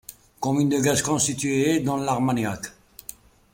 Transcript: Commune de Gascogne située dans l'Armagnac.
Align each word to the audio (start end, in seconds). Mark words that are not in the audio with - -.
Commune 0.39 0.69
de 0.69 0.79
Gascogne 0.79 1.19
située 1.19 1.79
dans 1.81 1.97
l'Armagnac. 1.97 2.73